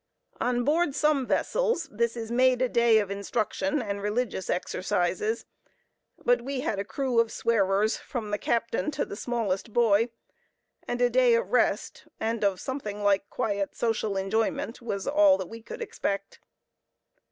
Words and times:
On 0.39 0.63
board 0.63 0.95
some 0.95 1.27
vessels 1.27 1.87
this 1.91 2.17
is 2.17 2.31
made 2.31 2.59
a 2.63 2.67
day 2.67 2.97
of 2.97 3.11
instruction 3.11 3.83
and 3.83 3.99
of 3.99 4.03
religious 4.03 4.49
exercises; 4.49 5.45
but 6.17 6.41
we 6.41 6.61
had 6.61 6.79
a 6.79 6.83
crew 6.83 7.19
of 7.19 7.31
swearers, 7.31 7.97
from 7.97 8.31
the 8.31 8.39
captain 8.39 8.89
to 8.89 9.05
the 9.05 9.15
smallest 9.15 9.73
boy; 9.73 10.09
and 10.87 10.99
a 11.03 11.09
day 11.11 11.35
of 11.35 11.51
rest, 11.51 12.07
and 12.19 12.43
of 12.43 12.59
something 12.59 13.03
like 13.03 13.29
quiet 13.29 13.75
social 13.75 14.17
enjoyment, 14.17 14.81
was 14.81 15.05
all 15.05 15.37
that 15.37 15.49
we 15.49 15.61
could 15.61 15.83
expect. 15.83 16.39